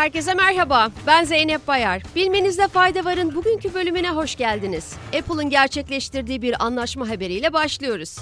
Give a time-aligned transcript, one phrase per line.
[0.00, 0.90] Herkese merhaba.
[1.06, 2.02] Ben Zeynep Bayar.
[2.16, 4.92] Bilmenizde fayda varın bugünkü bölümüne hoş geldiniz.
[5.18, 8.18] Apple'ın gerçekleştirdiği bir anlaşma haberiyle başlıyoruz.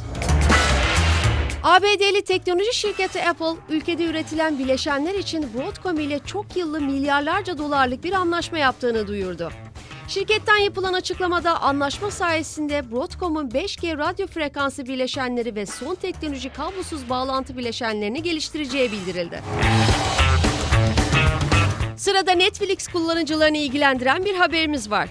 [1.62, 8.12] ABD'li teknoloji şirketi Apple, ülkede üretilen bileşenler için Broadcom ile çok yıllı milyarlarca dolarlık bir
[8.12, 9.50] anlaşma yaptığını duyurdu.
[10.08, 17.56] Şirketten yapılan açıklamada anlaşma sayesinde Broadcom'un 5G radyo frekansı bileşenleri ve son teknoloji kablosuz bağlantı
[17.56, 19.42] bileşenlerini geliştireceği bildirildi.
[21.98, 25.08] Sırada Netflix kullanıcılarını ilgilendiren bir haberimiz var.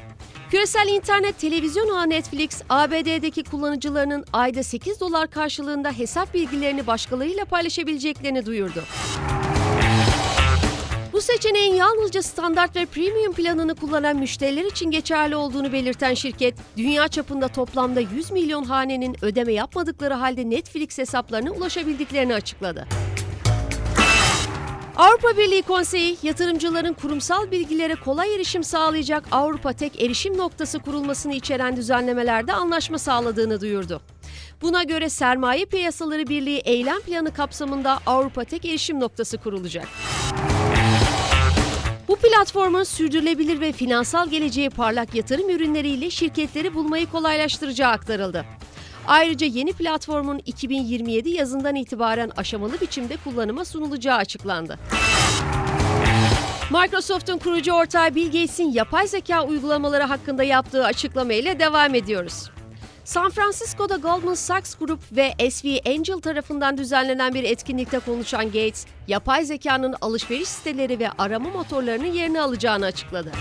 [0.52, 8.46] Küresel internet televizyon ağı Netflix, ABD'deki kullanıcılarının ayda 8 dolar karşılığında hesap bilgilerini başkalarıyla paylaşabileceklerini
[8.46, 8.84] duyurdu.
[11.14, 17.08] Bu seçeneğin yalnızca standart ve premium planını kullanan müşteriler için geçerli olduğunu belirten şirket, dünya
[17.08, 22.88] çapında toplamda 100 milyon hanenin ödeme yapmadıkları halde Netflix hesaplarına ulaşabildiklerini açıkladı.
[24.98, 31.76] Avrupa Birliği Konseyi, yatırımcıların kurumsal bilgilere kolay erişim sağlayacak Avrupa Tek Erişim Noktası kurulmasını içeren
[31.76, 34.02] düzenlemelerde anlaşma sağladığını duyurdu.
[34.62, 39.88] Buna göre Sermaye Piyasaları Birliği eylem planı kapsamında Avrupa Tek Erişim Noktası kurulacak.
[42.08, 48.46] Bu platformun sürdürülebilir ve finansal geleceği parlak yatırım ürünleriyle şirketleri bulmayı kolaylaştıracağı aktarıldı.
[49.08, 54.80] Ayrıca yeni platformun 2027 yazından itibaren aşamalı biçimde kullanıma sunulacağı açıklandı.
[56.72, 62.50] Microsoft'un kurucu ortağı Bill Gates'in yapay zeka uygulamaları hakkında yaptığı açıklama ile devam ediyoruz.
[63.04, 69.46] San Francisco'da Goldman Sachs Group ve SV Angel tarafından düzenlenen bir etkinlikte konuşan Gates, yapay
[69.46, 73.32] zekanın alışveriş siteleri ve arama motorlarının yerini alacağını açıkladı.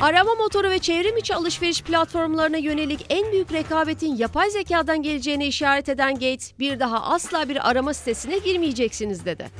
[0.00, 5.88] Arama motoru ve çevrim içi alışveriş platformlarına yönelik en büyük rekabetin yapay zekadan geleceğine işaret
[5.88, 9.50] eden Gates, bir daha asla bir arama sitesine girmeyeceksiniz dedi.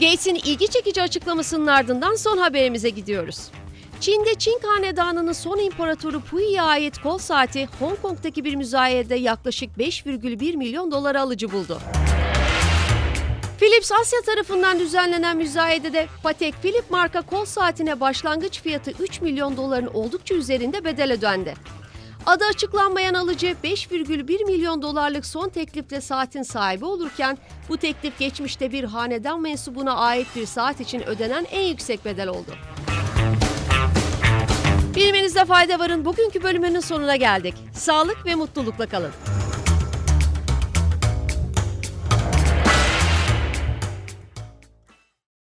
[0.00, 3.48] Gates'in ilgi çekici açıklamasının ardından son haberimize gidiyoruz.
[4.00, 10.56] Çin'de Çin Hanedanı'nın son imparatoru Puyi'ye ait kol saati Hong Kong'daki bir müzayede yaklaşık 5,1
[10.56, 11.80] milyon dolara alıcı buldu.
[13.58, 19.90] Philips Asya tarafından düzenlenen müzayedede Patek Philippe marka kol saatine başlangıç fiyatı 3 milyon doların
[19.94, 21.54] oldukça üzerinde bedel ödendi.
[22.26, 27.38] Adı açıklanmayan alıcı 5,1 milyon dolarlık son teklifle saatin sahibi olurken
[27.68, 32.54] bu teklif geçmişte bir hanedan mensubuna ait bir saat için ödenen en yüksek bedel oldu.
[34.96, 37.54] Bilmenizde fayda varın bugünkü bölümünün sonuna geldik.
[37.74, 39.12] Sağlık ve mutlulukla kalın.